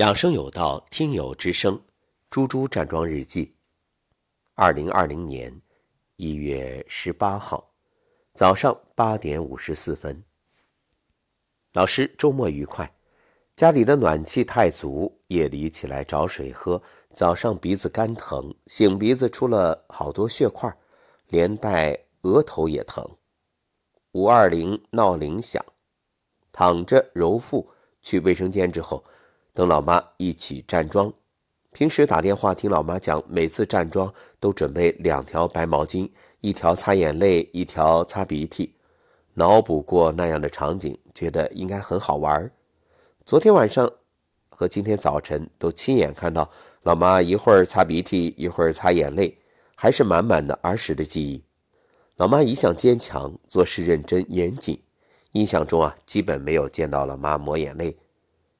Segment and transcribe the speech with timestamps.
[0.00, 1.78] 养生有道，听友之声，
[2.30, 3.54] 猪猪站桩日记。
[4.54, 5.54] 二零二零年
[6.16, 7.70] 一月十八号
[8.32, 10.24] 早上八点五十四分。
[11.74, 12.90] 老师周末愉快，
[13.54, 16.82] 家里的暖气太足，夜里起来找水喝，
[17.12, 20.74] 早上鼻子干疼，擤鼻子出了好多血块，
[21.26, 23.06] 连带额头也疼。
[24.12, 25.62] 五二零闹铃响，
[26.52, 27.70] 躺着揉腹，
[28.00, 29.04] 去卫生间之后。
[29.60, 31.12] 等老妈一起站桩，
[31.70, 36.08] 平时打电话听老妈讲，每次站桩都准备两条白毛巾，
[36.40, 38.72] 一条擦眼泪，一条擦鼻涕。
[39.34, 42.50] 脑补过那样的场景，觉得应该很好玩。
[43.26, 43.92] 昨天晚上
[44.48, 46.50] 和今天早晨都亲眼看到
[46.82, 49.36] 老妈一会儿擦鼻涕，一会儿擦眼泪，
[49.74, 51.44] 还是满满的儿时的记忆。
[52.16, 54.82] 老妈一向坚强，做事认真严谨，
[55.32, 57.98] 印象中啊，基本没有见到老妈抹眼泪。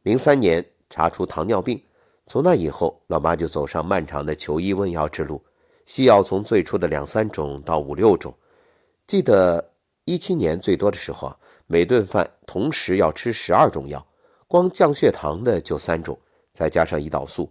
[0.02, 0.62] 零三年。
[0.90, 1.82] 查出糖尿病，
[2.26, 5.42] 从那以后，老妈就走上漫长的求医问药之路。
[5.86, 8.34] 西药从最初的两三种到五六种，
[9.06, 9.72] 记得
[10.04, 14.06] 一七年最多的时候啊，每顿饭同时要吃十二种药，
[14.46, 16.18] 光降血糖的就三种，
[16.52, 17.50] 再加上胰岛素。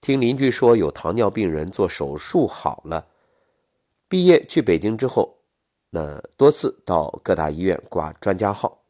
[0.00, 3.06] 听邻居说有糖尿病人做手术好了。
[4.08, 5.36] 毕业去北京之后，
[5.90, 8.80] 那多次到各大医院挂专家号。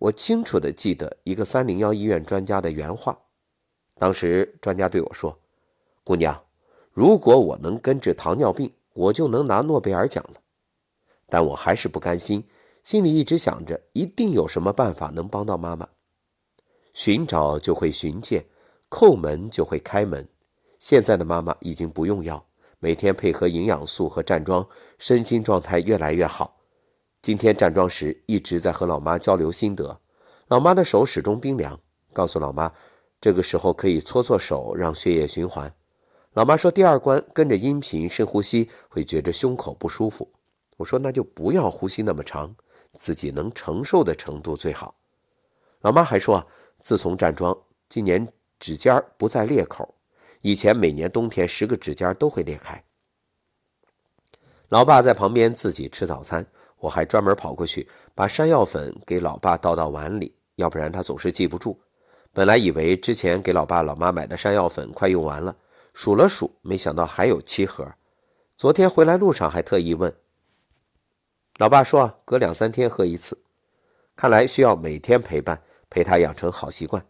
[0.00, 3.18] 我清楚地记得一个三零幺医院专家的原话，
[3.98, 5.38] 当时专家对我说
[6.02, 6.42] ：“姑娘，
[6.90, 10.40] 如果我能根治糖尿病，我就能拿诺贝尔奖了。”
[11.28, 12.42] 但我还是不甘心，
[12.82, 15.86] 心里一直想着，一定有什么办法能帮到妈妈。
[16.94, 18.46] 寻找就会寻见，
[18.88, 20.26] 叩门就会开门。
[20.78, 22.46] 现在的妈妈已经不用药，
[22.78, 26.59] 每天配合营养素和站桩，身心状态越来越好。
[27.22, 30.00] 今天站桩时一直在和老妈交流心得，
[30.48, 31.78] 老妈的手始终冰凉，
[32.14, 32.72] 告诉老妈，
[33.20, 35.70] 这个时候可以搓搓手，让血液循环。
[36.32, 40.32] 老妈说第二关跟着音频深呼吸会觉着胸口不舒服，
[40.78, 42.56] 我说那就不要呼吸那么长，
[42.94, 44.94] 自己能承受的程度最好。
[45.82, 46.46] 老妈还说，
[46.78, 47.54] 自从站桩，
[47.86, 48.26] 今年
[48.58, 49.94] 指尖不再裂口，
[50.40, 52.82] 以前每年冬天十个指尖都会裂开。
[54.70, 56.46] 老爸在旁边自己吃早餐。
[56.80, 61.78] 我还专门跑过去把山药粉给老爸倒到碗里，要不然他总是记不住。
[62.32, 65.54] 本来以为之前给老爸老妈买的山药粉快用完了，
[65.92, 67.86] 数了数，没想到还有七盒。
[68.56, 70.14] 昨天回来路上还特意问，
[71.58, 73.44] 老爸说隔两三天喝一次，
[74.16, 77.04] 看来需要每天陪伴，陪他养成好习惯。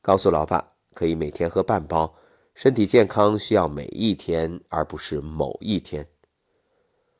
[0.00, 2.14] 告诉老爸可以每天喝半包，
[2.54, 6.06] 身体健康需要每一天，而不是某一天。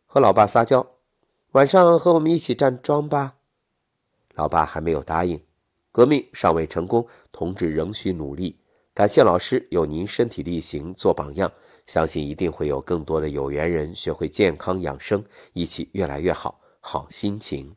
[0.06, 0.86] 和老爸撒娇。
[1.52, 3.36] 晚上和我们一起站桩吧，
[4.32, 5.44] 老爸还没有答应。
[5.90, 8.58] 革命尚未成功，同志仍需努力。
[8.94, 11.52] 感谢老师，有您身体力行做榜样，
[11.84, 16.58] 相信一定会有更多的有缘人学会健康养生，一起越来越好。
[16.80, 17.76] 好心情。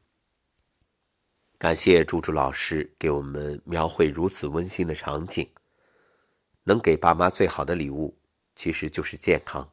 [1.58, 5.48] 感谢猪猪老师给我们描绘如此温馨的场景。
[6.64, 8.18] 能给爸妈最好的礼物，
[8.56, 9.70] 其实就是健康。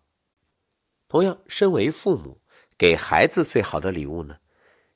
[1.09, 2.42] 同样，身为父母。
[2.77, 4.37] 给孩子最好的礼物呢，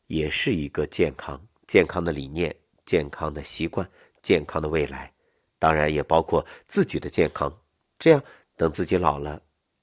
[0.06, 2.54] 也是一个健康、健康的理念、
[2.84, 3.88] 健康的习惯、
[4.20, 5.12] 健康的未来，
[5.58, 7.60] 当然也包括自己的健康。
[7.98, 8.22] 这样，
[8.56, 9.40] 等自己老了，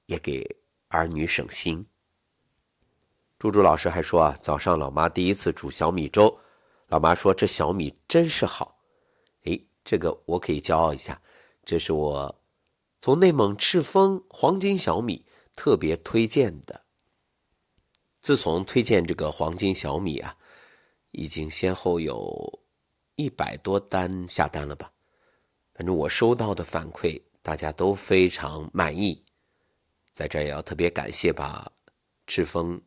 [0.08, 0.58] 也给
[0.90, 1.86] 儿女省心。
[3.40, 6.40] 猪猪老师还说啊，早上老妈第一次煮小米粥，
[6.88, 8.80] 老妈说这小米真是好。
[9.46, 11.22] 哎，这个我可以骄傲一下，
[11.66, 12.42] 这是我
[13.02, 15.26] 从内蒙赤峰黄金小米
[15.56, 16.83] 特别推荐的。
[18.24, 20.34] 自从推荐这个黄金小米啊，
[21.12, 22.62] 已经先后有
[23.18, 24.90] 一百多单下单了吧？
[25.74, 29.22] 反正我收到的反馈，大家都非常满意。
[30.14, 31.70] 在这也要特别感谢把
[32.26, 32.82] 赤峰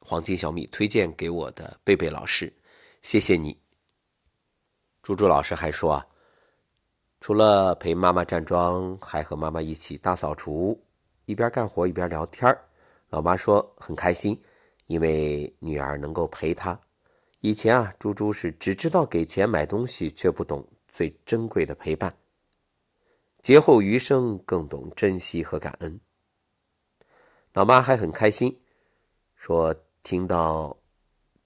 [0.00, 2.52] 黄金小米推荐给我的贝贝老师，
[3.00, 3.58] 谢谢你。
[5.02, 6.06] 猪猪老师还说啊，
[7.22, 10.78] 除了陪妈妈站桩，还和妈妈一起大扫除，
[11.24, 12.54] 一边干活一边聊天
[13.08, 14.38] 老妈说很开心。
[14.86, 16.80] 因为女儿能够陪他，
[17.40, 22.16] 以前啊，猪猪是只知道给钱买东西，却不懂最珍贵的陪伴。
[23.42, 26.00] 劫后余生更懂珍惜和感恩。
[27.52, 28.60] 老妈还很开心，
[29.34, 30.78] 说听到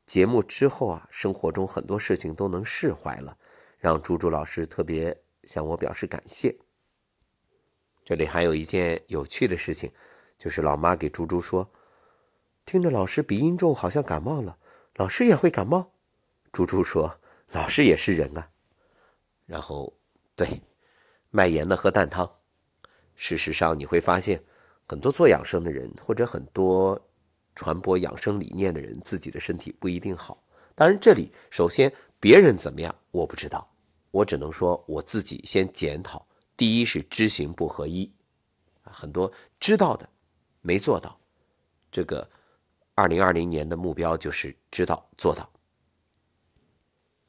[0.05, 3.39] 节目之后啊，生活中很多事情都能释怀了，
[3.79, 6.55] 让猪猪老师特别向我表示感谢。
[8.05, 9.91] 这里还有一件有趣的事情，
[10.37, 11.71] 就是老妈给猪猪说。
[12.65, 14.59] 听着老师鼻音重，好像感冒了。
[14.97, 15.93] 老师也会感冒？
[16.53, 17.21] 猪猪说
[17.53, 18.51] ：“老师也是人啊。”
[19.47, 19.93] 然后，
[20.37, 20.63] 对，
[21.31, 22.31] 卖盐的喝蛋汤。
[23.17, 24.43] 事实上，你会发现，
[24.87, 27.01] 很多做养生的人，或者很多
[27.55, 30.43] 传播养生理念的人，自己的身体不一定好。
[30.75, 33.69] 当然，这里首先别人怎么样我不知道，
[34.11, 36.27] 我只能说我自己先检讨。
[36.57, 38.13] 第一是知行不合一，
[38.83, 40.09] 很多知道的
[40.61, 41.19] 没做到。
[41.91, 42.29] 这个
[43.01, 45.51] 二零二零年的目标就是知道做到。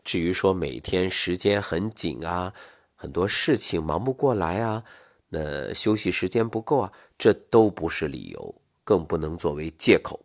[0.03, 2.53] 至于说每天时间很紧啊，
[2.93, 4.83] 很多事情忙不过来啊，
[5.29, 10.19] 那休息时间不够啊，这都不是理由，更不能作为借口。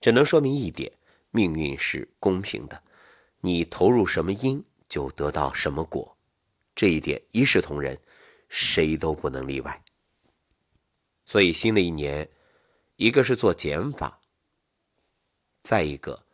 [0.00, 0.92] 只能说明一点：
[1.32, 2.80] 命运是公平的，
[3.40, 6.16] 你投入什么因，就得到什么果。
[6.72, 7.98] 这一点一视同仁，
[8.48, 9.82] 谁都不能例外。
[11.26, 12.28] 所以新的一年，
[12.96, 14.20] 一个是做减法，
[15.62, 16.24] 再一个。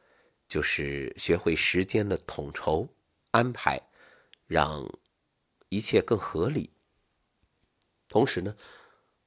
[0.48, 2.88] 就是学会时间的统筹
[3.30, 3.80] 安排，
[4.48, 4.84] 让
[5.68, 6.68] 一切更合理。
[8.08, 8.52] 同时呢，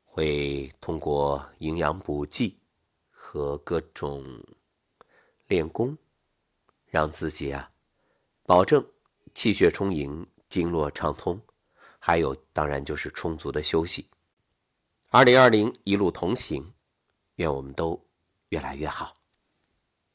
[0.03, 2.59] 会通过营养补剂
[3.09, 4.45] 和各种
[5.47, 5.97] 练功，
[6.87, 7.71] 让自己啊，
[8.43, 8.85] 保证
[9.33, 11.41] 气血充盈、经络畅通。
[11.99, 14.07] 还有，当然就是充足的休息。
[15.07, 16.73] 二零二零一路同行，
[17.35, 17.99] 愿我们都
[18.49, 19.22] 越来越好。